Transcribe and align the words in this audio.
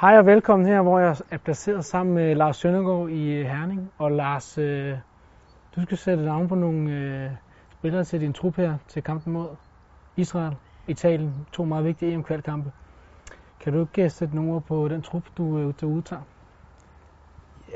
Hej 0.00 0.18
og 0.18 0.26
velkommen 0.26 0.68
her, 0.68 0.82
hvor 0.82 0.98
jeg 0.98 1.16
er 1.30 1.38
placeret 1.38 1.84
sammen 1.84 2.14
med 2.14 2.34
Lars 2.34 2.56
Søndergaard 2.56 3.08
i 3.08 3.32
øh, 3.32 3.46
Herning. 3.46 3.90
Og 3.98 4.12
Lars, 4.12 4.58
øh, 4.58 4.96
du 5.76 5.82
skal 5.82 5.98
sætte 5.98 6.24
navn 6.24 6.48
på 6.48 6.54
nogle 6.54 6.90
øh, 6.90 7.30
spillere 7.78 8.04
til 8.04 8.20
din 8.20 8.32
trup 8.32 8.56
her 8.56 8.74
til 8.88 9.02
kampen 9.02 9.32
mod 9.32 9.48
Israel, 10.16 10.56
Italien. 10.86 11.34
To 11.52 11.64
meget 11.64 11.84
vigtige 11.84 12.12
EM-kvalkampe. 12.12 12.72
Kan 13.60 13.72
du 13.72 13.80
ikke 13.80 14.04
øh, 14.04 14.10
sætte 14.10 14.34
nogle 14.36 14.52
ord 14.52 14.62
på 14.62 14.88
den 14.88 15.02
trup, 15.02 15.22
du, 15.36 15.58
øh, 15.58 15.74
du 15.80 15.86
udtager? 15.86 16.22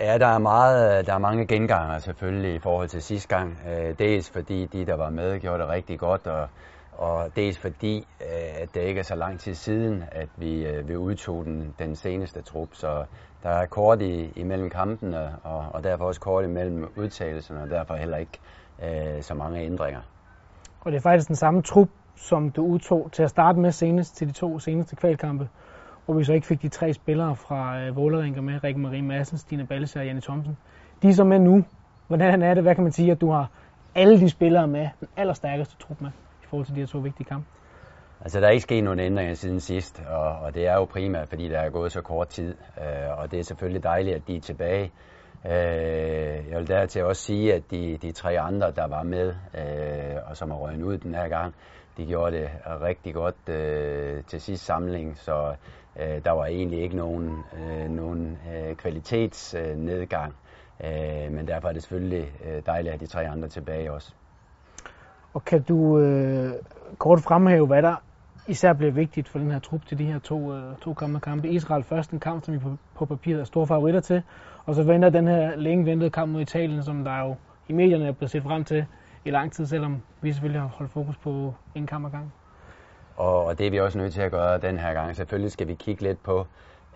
Ja, 0.00 0.18
der 0.18 0.27
er, 0.27 0.39
meget, 0.39 0.98
øh, 0.98 1.07
der 1.07 1.14
er 1.14 1.18
mange 1.18 1.46
genganger 1.46 1.98
selvfølgelig 1.98 2.54
i 2.54 2.59
forhold 2.59 2.89
til 2.89 3.02
sidste 3.02 3.36
gang. 3.36 3.59
Dels 3.98 4.30
fordi 4.30 4.66
de, 4.66 4.86
der 4.86 4.95
var 4.95 5.11
med, 5.11 5.41
gjorde 5.41 5.62
det 5.62 5.68
rigtig 5.68 5.98
godt, 5.98 6.27
og, 6.27 6.48
og 6.93 7.36
dels 7.36 7.59
fordi, 7.59 8.06
øh, 8.20 8.62
at 8.62 8.68
det 8.75 8.80
ikke 8.80 8.98
er 8.98 9.04
så 9.04 9.14
lang 9.14 9.40
tid 9.40 9.54
siden, 9.54 10.04
at 10.12 10.29
vi, 10.36 10.66
øh, 10.66 10.88
vi 10.88 10.96
udtog 10.96 11.45
den, 11.45 11.75
den 11.79 11.96
seneste 11.96 12.43
trup. 12.43 12.68
Så 12.72 13.04
der 13.43 13.48
er 13.48 13.66
kort 13.66 14.03
i, 14.03 14.32
imellem 14.36 14.71
kampene, 14.71 15.36
og, 15.43 15.66
og 15.72 15.85
derfor 15.85 16.04
også 16.04 16.21
kort 16.21 16.44
imellem 16.44 16.93
udtalelserne, 16.96 17.63
og 17.63 17.71
derfor 17.71 17.94
heller 17.94 18.16
ikke 18.16 18.39
øh, 18.82 19.22
så 19.22 19.35
mange 19.35 19.61
ændringer. 19.61 20.00
Og 20.80 20.93
det 20.93 20.99
er 20.99 21.02
faktisk 21.02 21.29
den 21.29 21.36
samme 21.36 21.63
trup, 21.63 21.89
som 22.16 22.50
du 22.50 22.66
udtog 22.66 23.13
til 23.13 23.22
at 23.22 23.30
starte 23.30 23.58
med 23.58 23.72
senest 23.72 24.16
til 24.16 24.29
de 24.29 24.32
to 24.32 24.58
seneste 24.58 24.96
kvalkampe 24.96 25.49
hvor 26.04 26.14
vi 26.14 26.24
så 26.24 26.32
ikke 26.32 26.46
fik 26.46 26.63
de 26.63 26.68
tre 26.68 26.93
spillere 26.93 27.36
fra 27.36 27.80
øh, 27.80 27.96
Vålerenga 27.96 28.40
med, 28.40 28.64
Rikke 28.64 28.80
Marie 28.80 29.02
Madsen, 29.02 29.38
Stine 29.38 29.66
Balles 29.66 29.96
og 29.96 30.07
Janne 30.07 30.21
Thomsen. 30.21 30.57
De 31.02 31.08
er 31.08 31.13
så 31.13 31.24
med 31.24 31.38
nu. 31.38 31.64
Hvordan 32.08 32.42
er 32.42 32.55
det, 32.55 32.62
hvad 32.62 32.74
kan 32.74 32.84
man 32.84 32.92
sige, 32.92 33.12
at 33.12 33.20
du 33.20 33.30
har 33.30 33.50
alle 33.94 34.20
de 34.20 34.30
spillere 34.30 34.66
med, 34.66 34.88
den 35.00 35.08
allerstærkeste 35.16 35.77
trup 35.77 36.00
med, 36.00 36.11
forhold 36.52 36.66
til 36.66 36.74
de 36.74 36.80
her 36.80 36.86
to 36.86 36.98
vigtige 36.98 37.27
kampe? 37.27 37.47
Altså, 38.20 38.41
der 38.41 38.47
er 38.47 38.50
ikke 38.50 38.62
sket 38.62 38.84
nogen 38.84 39.00
ændringer 39.00 39.34
siden 39.34 39.60
sidst, 39.60 40.02
og, 40.08 40.28
og 40.44 40.55
det 40.55 40.66
er 40.66 40.74
jo 40.74 40.84
primært, 40.84 41.28
fordi 41.28 41.48
der 41.48 41.58
er 41.58 41.70
gået 41.70 41.92
så 41.92 42.00
kort 42.00 42.28
tid, 42.28 42.55
øh, 42.78 43.19
og 43.19 43.30
det 43.30 43.38
er 43.38 43.42
selvfølgelig 43.42 43.83
dejligt, 43.83 44.16
at 44.16 44.22
de 44.28 44.36
er 44.36 44.41
tilbage. 44.41 44.92
Øh, 45.46 46.50
jeg 46.50 46.58
vil 46.58 46.68
dertil 46.68 47.04
også 47.04 47.22
sige, 47.22 47.54
at 47.54 47.62
de, 47.70 47.98
de 48.02 48.12
tre 48.12 48.40
andre, 48.40 48.70
der 48.70 48.86
var 48.86 49.02
med, 49.02 49.34
øh, 49.54 50.16
og 50.30 50.36
som 50.36 50.50
har 50.50 50.58
røget 50.58 50.82
ud 50.82 50.98
den 50.98 51.14
her 51.14 51.28
gang, 51.28 51.54
de 51.96 52.06
gjorde 52.06 52.36
det 52.36 52.50
rigtig 52.66 53.14
godt 53.14 53.48
øh, 53.48 54.24
til 54.24 54.40
sidste 54.40 54.66
samling, 54.66 55.16
så 55.16 55.55
øh, 56.00 56.24
der 56.24 56.30
var 56.30 56.46
egentlig 56.46 56.82
ikke 56.82 56.96
nogen, 56.96 57.44
øh, 57.58 57.90
nogen 57.90 58.38
øh, 58.55 58.77
kvalitetsnedgang. 58.77 60.34
Øh, 60.84 61.32
men 61.32 61.46
derfor 61.46 61.68
er 61.68 61.72
det 61.72 61.82
selvfølgelig 61.82 62.32
øh, 62.44 62.62
dejligt 62.66 62.92
at 62.92 62.98
have 62.98 63.06
de 63.06 63.12
tre 63.12 63.28
andre 63.28 63.48
tilbage 63.48 63.92
også. 63.92 64.14
Og 65.34 65.44
kan 65.44 65.62
du 65.62 65.98
øh, 65.98 66.52
kort 66.98 67.20
fremhæve, 67.20 67.66
hvad 67.66 67.83
der 67.83 67.94
især 68.48 68.72
bliver 68.72 68.92
vigtigt 68.92 69.28
for 69.28 69.39
den 69.39 69.50
her 69.50 69.58
trup 69.58 69.86
til 69.86 69.98
de 69.98 70.05
her 70.05 70.19
to, 70.19 70.55
øh, 70.55 70.77
to 70.83 70.94
kommende 70.94 71.20
kampe? 71.20 71.48
Israel 71.48 71.83
først, 71.84 72.11
en 72.11 72.20
kamp, 72.20 72.44
som 72.44 72.55
vi 72.55 72.58
på, 72.58 72.77
på 72.94 73.05
papiret 73.05 73.41
er 73.41 73.44
store 73.44 73.66
favoritter 73.66 74.00
til, 74.00 74.22
og 74.66 74.74
så 74.74 74.83
venter 74.83 75.11
den 75.11 75.27
her 75.27 75.56
længe 75.56 75.86
ventede 75.86 76.11
kamp 76.11 76.33
mod 76.33 76.41
Italien, 76.41 76.83
som 76.83 77.05
der 77.05 77.19
jo 77.19 77.34
i 77.69 77.72
medierne 77.72 78.06
er 78.06 78.12
blevet 78.12 78.30
set 78.30 78.42
frem 78.42 78.64
til 78.64 78.86
i 79.24 79.30
lang 79.30 79.52
tid, 79.52 79.66
selvom 79.66 80.02
vi 80.20 80.33
selvfølgelig 80.33 80.61
har 80.61 80.69
holdt 80.69 80.92
fokus 80.92 81.16
på 81.16 81.55
en 81.74 81.86
kamp 81.86 82.06
ad 82.06 82.11
gang. 82.11 82.33
Og, 83.17 83.44
og 83.44 83.58
det 83.58 83.67
er 83.67 83.70
vi 83.70 83.80
også 83.80 83.98
nødt 83.98 84.12
til 84.12 84.22
at 84.22 84.30
gøre 84.30 84.58
den 84.58 84.78
her 84.78 84.94
gang. 84.94 85.17
Selvfølgelig 85.17 85.52
skal 85.52 85.69
vi 85.69 85.74
kigge 85.74 86.02
lidt 86.02 86.22
på, 86.22 86.46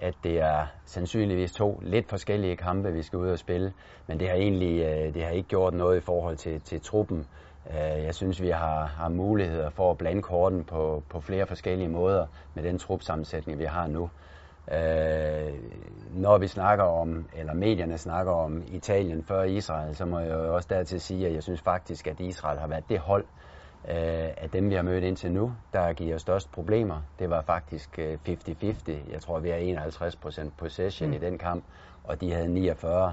at 0.00 0.14
det 0.24 0.40
er 0.40 0.66
sandsynligvis 0.84 1.52
to 1.52 1.80
lidt 1.82 2.08
forskellige 2.08 2.56
kampe, 2.56 2.92
vi 2.92 3.02
skal 3.02 3.18
ud 3.18 3.28
og 3.28 3.38
spille. 3.38 3.72
Men 4.06 4.20
det 4.20 4.28
har 4.28 4.34
egentlig 4.34 4.82
øh, 4.82 5.14
det 5.14 5.24
har 5.24 5.30
ikke 5.30 5.48
gjort 5.48 5.74
noget 5.74 5.96
i 5.96 6.00
forhold 6.00 6.36
til, 6.36 6.60
til 6.60 6.80
truppen. 6.80 7.26
Øh, 7.70 8.04
jeg 8.04 8.14
synes, 8.14 8.42
vi 8.42 8.50
har, 8.50 8.84
har 8.84 9.08
muligheder 9.08 9.70
for 9.70 9.90
at 9.90 9.98
blande 9.98 10.22
korten 10.22 10.64
på, 10.64 11.02
på 11.10 11.20
flere 11.20 11.46
forskellige 11.46 11.88
måder 11.88 12.26
med 12.54 12.62
den 12.62 12.78
trupsammensætning, 12.78 13.58
vi 13.58 13.64
har 13.64 13.86
nu. 13.86 14.10
Øh, 14.72 15.54
når 16.10 16.38
vi 16.38 16.46
snakker 16.46 16.84
om, 16.84 17.28
eller 17.36 17.54
medierne 17.54 17.98
snakker 17.98 18.32
om 18.32 18.62
Italien 18.66 19.24
før 19.24 19.42
Israel, 19.42 19.96
så 19.96 20.06
må 20.06 20.18
jeg 20.18 20.30
jo 20.30 20.54
også 20.54 20.68
dertil 20.70 21.00
sige, 21.00 21.26
at 21.26 21.34
jeg 21.34 21.42
synes 21.42 21.60
faktisk, 21.60 22.06
at 22.06 22.20
Israel 22.20 22.58
har 22.58 22.66
været 22.66 22.84
det 22.88 22.98
hold, 22.98 23.24
øh, 23.88 24.30
af 24.36 24.50
dem, 24.52 24.70
vi 24.70 24.74
har 24.74 24.82
mødt 24.82 25.04
indtil 25.04 25.32
nu, 25.32 25.52
der 25.72 25.92
giver 25.92 26.18
størst 26.18 26.52
problemer. 26.52 27.02
Det 27.18 27.30
var 27.30 27.42
faktisk 27.42 27.98
50-50. 27.98 28.02
Øh, 28.88 29.12
jeg 29.12 29.20
tror, 29.20 29.38
vi 29.38 29.50
er 29.50 29.88
51% 29.88 30.50
possession 30.58 31.08
mm. 31.08 31.14
i 31.14 31.18
den 31.18 31.38
kamp, 31.38 31.64
og 32.04 32.20
de 32.20 32.32
havde 32.32 32.48
49. 32.48 33.12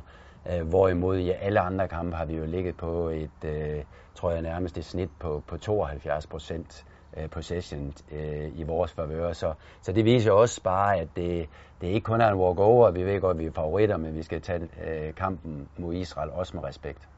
Øh, 0.52 0.68
hvorimod 0.68 1.18
i 1.18 1.30
alle 1.30 1.60
andre 1.60 1.88
kampe 1.88 2.16
har 2.16 2.26
vi 2.26 2.36
jo 2.36 2.46
ligget 2.46 2.78
på 2.78 3.10
et, 3.10 3.46
øh, 3.46 3.84
tror 4.16 4.32
jeg 4.32 4.42
nærmest 4.42 4.78
et 4.78 4.86
snit 4.86 5.10
på, 5.20 5.44
på 5.48 5.58
72 5.58 6.28
procent 6.28 6.86
øh, 7.18 7.30
possession 7.30 7.94
øh, 8.12 8.60
i 8.60 8.64
vores 8.64 8.92
favør. 8.92 9.34
Så, 9.34 9.54
så 9.82 9.92
det 9.92 10.06
viser 10.06 10.32
også 10.32 10.64
bare, 10.64 10.98
at 10.98 11.08
det, 11.16 11.50
det 11.82 11.88
ikke 11.88 12.06
kun 12.06 12.22
er 12.22 12.28
en 12.28 12.40
walk-over. 12.40 12.92
Vi 12.92 13.04
ved 13.04 13.22
godt, 13.22 13.36
at 13.36 13.40
vi 13.40 13.46
er 13.46 13.52
favoritter, 13.52 13.98
men 13.98 14.16
vi 14.16 14.24
skal 14.24 14.42
tage 14.42 14.60
øh, 14.88 15.16
kampen 15.16 15.68
mod 15.78 15.94
Israel 15.94 16.30
også 16.30 16.58
med 16.58 16.64
respekt. 16.64 17.10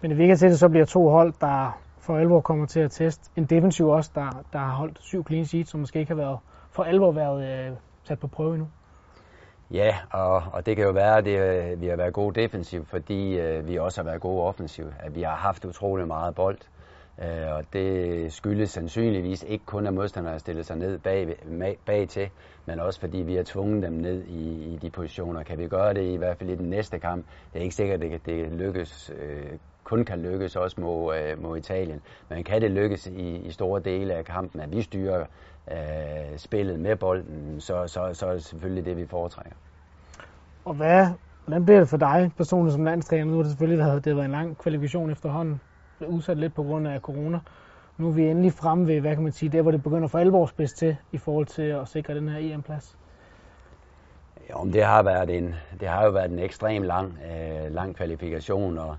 Men 0.00 0.10
det 0.10 0.18
virker 0.18 0.34
til, 0.34 0.46
at 0.46 0.50
det 0.50 0.58
så 0.58 0.68
bliver 0.68 0.86
to 0.86 1.08
hold, 1.08 1.32
der 1.40 1.80
for 2.00 2.16
alvor 2.18 2.40
kommer 2.40 2.66
til 2.66 2.80
at 2.80 2.90
teste. 2.90 3.30
En 3.36 3.44
defensiv 3.44 3.88
også, 3.88 4.10
der, 4.14 4.44
der 4.52 4.58
har 4.58 4.74
holdt 4.76 4.98
syv 5.02 5.26
clean 5.26 5.44
sheets, 5.44 5.70
som 5.70 5.80
måske 5.80 5.98
ikke 5.98 6.10
har 6.10 6.16
været 6.16 6.38
for 6.70 6.82
alvor 6.82 7.12
været 7.12 7.68
øh, 7.68 7.76
sat 8.04 8.18
på 8.18 8.26
prøve 8.26 8.54
endnu. 8.54 8.68
Ja, 9.70 9.96
og, 10.10 10.42
og 10.52 10.66
det 10.66 10.76
kan 10.76 10.84
jo 10.84 10.90
være, 10.90 11.18
at 11.18 11.24
det, 11.24 11.38
øh, 11.38 11.80
vi 11.80 11.86
har 11.86 11.96
været 11.96 12.12
gode 12.12 12.40
defensivt, 12.40 12.88
fordi 12.88 13.38
øh, 13.38 13.68
vi 13.68 13.78
også 13.78 14.00
har 14.00 14.04
været 14.04 14.20
gode 14.20 14.42
offensivt. 14.42 14.94
At 15.00 15.14
vi 15.14 15.22
har 15.22 15.34
haft 15.34 15.64
utrolig 15.64 16.06
meget 16.06 16.34
bold, 16.34 16.58
øh, 17.22 17.52
og 17.52 17.64
det 17.72 18.32
skyldes 18.32 18.70
sandsynligvis 18.70 19.42
ikke 19.42 19.64
kun, 19.64 19.86
at 19.86 19.94
modstanderne 19.94 20.34
har 20.34 20.38
stillet 20.38 20.66
sig 20.66 20.76
ned 20.76 20.98
bag, 20.98 21.36
bag 21.86 22.08
til, 22.08 22.28
men 22.66 22.80
også 22.80 23.00
fordi 23.00 23.18
vi 23.18 23.34
har 23.34 23.42
tvunget 23.42 23.82
dem 23.82 23.92
ned 23.92 24.24
i, 24.24 24.74
i 24.74 24.78
de 24.82 24.90
positioner. 24.90 25.42
Kan 25.42 25.58
vi 25.58 25.68
gøre 25.68 25.94
det 25.94 26.04
i 26.12 26.16
hvert 26.16 26.36
fald 26.36 26.50
i 26.50 26.54
den 26.54 26.70
næste 26.70 26.98
kamp? 26.98 27.26
Det 27.52 27.58
er 27.58 27.62
ikke 27.62 27.74
sikkert, 27.74 28.04
at 28.04 28.10
det, 28.10 28.26
det 28.26 28.52
lykkes 28.52 29.10
øh, 29.18 29.58
kun 29.88 30.04
kan 30.04 30.18
lykkes 30.22 30.56
også 30.56 30.80
mod, 30.80 31.16
øh, 31.16 31.42
mod 31.42 31.58
Italien. 31.58 32.00
Men 32.28 32.44
kan 32.44 32.62
det 32.62 32.70
lykkes 32.70 33.06
i, 33.06 33.36
i 33.36 33.50
store 33.50 33.80
dele 33.80 34.14
af 34.14 34.24
kampen, 34.24 34.60
at 34.60 34.72
vi 34.72 34.82
styrer 34.82 35.24
øh, 35.70 36.36
spillet 36.36 36.80
med 36.80 36.96
bolden, 36.96 37.60
så, 37.60 37.86
så, 37.86 38.10
så 38.12 38.26
er 38.26 38.32
det 38.32 38.44
selvfølgelig 38.44 38.84
det, 38.84 38.96
vi 38.96 39.06
foretrækker. 39.06 39.56
Og 40.64 40.74
hvad, 40.74 41.06
hvordan 41.44 41.64
bliver 41.64 41.78
det 41.78 41.88
for 41.88 41.96
dig 41.96 42.30
personligt 42.36 42.72
som 42.72 42.84
landstræner? 42.84 43.24
Nu 43.24 43.36
har 43.36 43.42
det 43.42 43.50
selvfølgelig 43.50 43.78
været, 43.78 44.04
det 44.04 44.10
har 44.10 44.14
været 44.14 44.24
en 44.24 44.32
lang 44.32 44.58
kvalifikation 44.58 45.10
efterhånden, 45.10 45.60
udsat 46.06 46.38
lidt 46.38 46.54
på 46.54 46.62
grund 46.62 46.88
af 46.88 47.00
corona. 47.00 47.40
Nu 47.98 48.08
er 48.08 48.12
vi 48.12 48.22
endelig 48.22 48.52
fremme 48.52 48.86
ved, 48.86 49.00
hvad 49.00 49.14
kan 49.14 49.22
man 49.22 49.32
sige, 49.32 49.48
der 49.48 49.62
hvor 49.62 49.70
det 49.70 49.82
begynder 49.82 50.08
for 50.08 50.18
alvor 50.18 50.46
spids 50.46 50.72
til 50.72 50.96
i 51.12 51.18
forhold 51.18 51.46
til 51.46 51.62
at 51.62 51.88
sikre 51.88 52.14
den 52.14 52.28
her 52.28 52.54
EM-plads. 52.54 52.96
Jo, 54.50 54.70
det 54.72 54.84
har, 54.84 55.02
været 55.02 55.38
en, 55.38 55.54
det 55.80 55.88
har 55.88 56.04
jo 56.04 56.10
været 56.10 56.30
en 56.30 56.38
ekstrem 56.38 56.82
lang, 56.82 57.18
øh, 57.32 57.74
lang 57.74 57.96
kvalifikation, 57.96 58.78
og, 58.78 58.96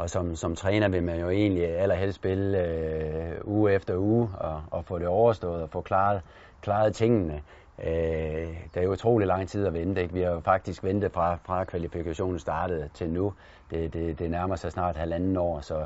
og 0.00 0.10
som, 0.10 0.36
som 0.36 0.56
træner 0.56 0.88
vil 0.88 1.02
man 1.02 1.20
jo 1.20 1.30
egentlig 1.30 1.78
allerhelst 1.78 2.16
spille 2.16 2.58
øh, 2.58 3.34
uge 3.44 3.72
efter 3.72 3.96
uge 3.96 4.30
og, 4.34 4.62
og 4.70 4.84
få 4.84 4.98
det 4.98 5.08
overstået 5.08 5.62
og 5.62 5.70
få 5.70 5.80
klaret, 5.80 6.20
klaret 6.62 6.94
tingene. 6.94 7.42
Øh, 7.84 8.48
det 8.74 8.76
er 8.76 8.82
jo 8.82 8.92
utrolig 8.92 9.26
lang 9.26 9.48
tid 9.48 9.66
at 9.66 9.74
vente. 9.74 10.02
Ikke? 10.02 10.14
Vi 10.14 10.20
har 10.20 10.30
jo 10.30 10.40
faktisk 10.40 10.84
ventet 10.84 11.12
fra, 11.12 11.38
fra 11.44 11.64
kvalifikationen 11.64 12.38
startede 12.38 12.88
til 12.94 13.10
nu. 13.10 13.32
Det, 13.70 13.92
det, 13.92 14.18
det 14.18 14.30
nærmer 14.30 14.56
sig 14.56 14.72
snart 14.72 14.96
halvanden 14.96 15.36
år, 15.36 15.60
så 15.60 15.78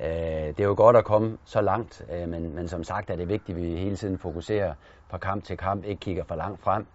øh, 0.00 0.06
det 0.46 0.60
er 0.60 0.64
jo 0.64 0.74
godt 0.76 0.96
at 0.96 1.04
komme 1.04 1.38
så 1.44 1.60
langt. 1.60 2.04
Øh, 2.12 2.28
men, 2.28 2.54
men 2.54 2.68
som 2.68 2.84
sagt 2.84 3.10
er 3.10 3.16
det 3.16 3.28
vigtigt, 3.28 3.58
at 3.58 3.64
vi 3.64 3.76
hele 3.76 3.96
tiden 3.96 4.18
fokuserer 4.18 4.74
fra 5.08 5.18
kamp 5.18 5.44
til 5.44 5.56
kamp, 5.56 5.84
ikke 5.84 6.00
kigger 6.00 6.24
for 6.24 6.34
langt 6.34 6.60
frem 6.60 6.86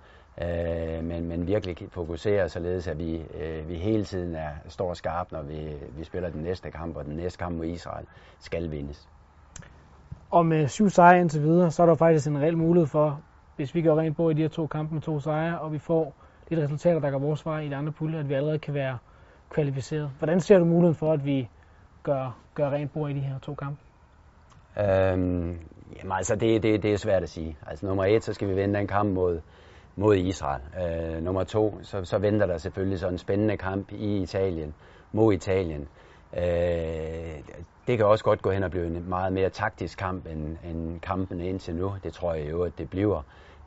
øh, 0.41 1.03
men, 1.03 1.28
men 1.28 1.47
virkelig 1.47 1.78
fokusere 1.91 2.50
således, 2.50 2.88
at 2.88 3.00
vi, 3.00 3.16
øh, 3.16 3.69
vi 3.69 3.75
hele 3.75 4.03
tiden 4.03 4.35
er, 4.35 4.50
står 4.68 4.94
skarpt, 4.94 5.31
når 5.31 5.41
vi, 5.41 5.73
vi 5.97 6.03
spiller 6.03 6.29
den 6.29 6.41
næste 6.41 6.72
kamp, 6.72 6.97
og 6.97 7.06
den 7.06 7.16
næste 7.16 7.40
kamp 7.40 7.57
mod 7.57 7.66
Israel 7.66 8.06
skal 8.40 8.72
vindes. 8.72 9.09
Og 10.31 10.46
med 10.46 10.68
syv 10.68 10.90
sejre 10.90 11.19
indtil 11.19 11.41
videre, 11.41 11.72
så 11.72 11.84
er 11.84 11.88
der 11.88 11.96
faktisk 11.96 12.28
en 12.28 12.41
reel 12.41 12.57
mulighed 12.57 12.88
for, 12.88 13.22
hvis 13.56 13.75
vi 13.75 13.81
går 13.81 14.00
rent 14.00 14.18
på 14.18 14.29
i 14.29 14.34
de 14.34 14.41
her 14.41 14.50
to 14.50 14.68
kampe 14.68 14.94
med 14.94 15.01
to 15.01 15.19
sejre, 15.19 15.59
og 15.59 15.73
vi 15.73 15.79
får 15.79 16.13
de 16.50 16.63
resultater, 16.63 17.00
der 17.00 17.12
går 17.12 17.20
vores 17.20 17.46
vej 17.46 17.59
i 17.59 17.70
de 17.70 17.76
andre 17.76 17.91
puljer, 17.91 18.20
at 18.20 18.29
vi 18.29 18.34
allerede 18.34 18.59
kan 18.59 18.73
være 18.73 18.97
kvalificeret. 19.49 20.11
Hvordan 20.17 20.40
ser 20.40 20.59
du 20.59 20.66
muligheden 20.66 20.96
for, 20.96 21.14
at 21.14 21.26
vi 21.26 21.49
gør, 22.03 22.38
gør 22.53 22.70
rent 22.70 22.93
bord 22.93 23.09
i 23.09 23.14
de 23.14 23.20
her 23.20 23.40
to 23.40 23.55
kampe? 23.55 23.81
Øhm, 24.79 25.59
jamen 25.97 26.11
altså, 26.11 26.35
det, 26.35 26.64
det, 26.64 26.84
det 26.84 26.93
er 26.93 26.97
svært 26.97 27.23
at 27.23 27.29
sige. 27.29 27.58
Altså 27.67 27.85
nummer 27.85 28.05
et, 28.05 28.23
så 28.23 28.34
skal 28.34 28.47
vi 28.47 28.53
vinde 28.53 28.79
en 28.79 28.88
kamp 28.88 29.14
mod, 29.14 29.41
mod 29.96 30.16
Israel. 30.16 30.62
Øh, 30.82 31.24
nummer 31.24 31.44
to, 31.44 31.80
så, 31.82 32.06
så 32.06 32.18
venter 32.18 32.46
der 32.46 32.58
selvfølgelig 32.58 33.00
sådan 33.00 33.14
en 33.14 33.18
spændende 33.18 33.58
kamp 33.58 33.92
i 33.92 34.18
Italien, 34.22 34.74
mod 35.12 35.34
Italien. 35.34 35.88
Øh, 36.38 36.44
det 37.88 37.97
kan 37.97 38.06
også 38.06 38.24
godt 38.24 38.42
gå 38.42 38.52
hen 38.52 38.64
og 38.64 38.72
blive 38.72 38.86
en 38.86 39.09
meget 39.09 39.34
mere 39.34 39.50
taktisk 39.50 39.97
kamp 39.97 40.28
end, 40.28 40.58
end 40.64 41.00
kampen 41.00 41.40
indtil 41.40 41.76
nu. 41.76 41.96
Det 42.03 42.14
tror 42.14 42.34
jeg 42.34 42.50
jo, 42.52 42.64
at 42.64 42.72
det 42.78 42.90
bliver. 42.90 43.22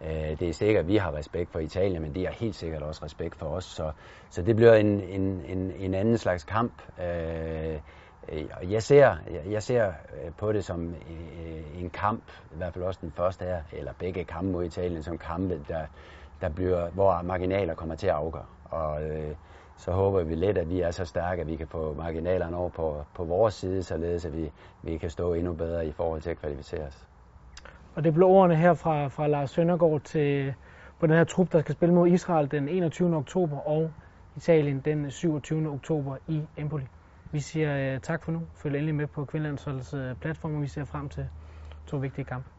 Øh, 0.04 0.38
det 0.40 0.48
er 0.48 0.52
sikkert, 0.52 0.82
at 0.82 0.88
vi 0.88 0.96
har 0.96 1.14
respekt 1.14 1.52
for 1.52 1.58
Italien, 1.58 2.02
men 2.02 2.14
de 2.14 2.26
har 2.26 2.32
helt 2.32 2.54
sikkert 2.54 2.82
også 2.82 3.04
respekt 3.04 3.36
for 3.36 3.46
os. 3.46 3.64
Så, 3.64 3.92
så 4.30 4.42
det 4.42 4.56
bliver 4.56 4.74
en, 4.74 5.00
en, 5.00 5.42
en, 5.46 5.72
en 5.78 5.94
anden 5.94 6.18
slags 6.18 6.44
kamp. 6.44 6.72
Øh, 7.00 7.78
jeg 8.70 8.82
ser, 8.82 9.16
jeg 9.50 9.62
ser 9.62 9.86
øh, 9.86 10.32
på 10.38 10.52
det 10.52 10.64
som 10.64 10.94
en 11.80 11.90
kamp, 11.90 12.22
i 12.52 12.56
hvert 12.56 12.72
fald 12.74 12.84
også 12.84 13.00
den 13.02 13.10
første 13.10 13.44
her, 13.44 13.62
eller 13.72 13.92
begge 13.98 14.24
kampe 14.24 14.50
mod 14.50 14.64
Italien, 14.64 15.02
som 15.02 15.18
kampe, 15.18 15.60
der, 15.68 15.86
der 16.40 16.48
bliver, 16.48 16.90
hvor 16.90 17.22
marginaler 17.22 17.74
kommer 17.74 17.94
til 17.94 18.06
at 18.06 18.14
afgøre. 18.14 18.44
Og 18.64 19.02
øh, 19.02 19.34
så 19.76 19.92
håber 19.92 20.22
vi 20.22 20.34
lidt, 20.34 20.58
at 20.58 20.70
vi 20.70 20.80
er 20.80 20.90
så 20.90 21.04
stærke, 21.04 21.40
at 21.40 21.46
vi 21.46 21.56
kan 21.56 21.66
få 21.66 21.94
marginalerne 21.94 22.56
over 22.56 22.68
på, 22.68 23.04
på 23.14 23.24
vores 23.24 23.54
side, 23.54 23.82
således 23.82 24.24
at 24.24 24.36
vi, 24.36 24.50
vi 24.82 24.96
kan 24.96 25.10
stå 25.10 25.34
endnu 25.34 25.52
bedre 25.52 25.86
i 25.86 25.92
forhold 25.92 26.20
til 26.20 26.30
at 26.30 26.38
kvalificere 26.38 26.86
os. 26.86 27.06
Og 27.94 28.04
det 28.04 28.14
blev 28.14 28.26
ordene 28.26 28.56
her 28.56 28.74
fra, 28.74 29.08
fra 29.08 29.26
Lars 29.26 29.50
Søndergaard 29.50 30.00
til, 30.00 30.54
på 31.00 31.06
den 31.06 31.14
her 31.14 31.24
trup, 31.24 31.52
der 31.52 31.60
skal 31.60 31.74
spille 31.74 31.94
mod 31.94 32.08
Israel 32.08 32.50
den 32.50 32.68
21. 32.68 33.16
oktober 33.16 33.58
og 33.58 33.90
Italien 34.36 34.80
den 34.80 35.10
27. 35.10 35.68
oktober 35.68 36.16
i 36.28 36.42
Empoli. 36.56 36.86
Vi 37.32 37.40
siger 37.40 37.94
øh, 37.94 38.00
tak 38.00 38.24
for 38.24 38.32
nu. 38.32 38.42
Følg 38.54 38.74
endelig 38.74 38.94
med 38.94 39.06
på 39.06 39.24
Kvindelandsholdets 39.24 39.94
øh, 39.94 40.14
platform, 40.14 40.54
og 40.54 40.62
vi 40.62 40.66
ser 40.66 40.84
frem 40.84 41.08
til 41.08 41.28
to 41.88 41.98
vigtige 41.98 42.24
kampe. 42.24 42.57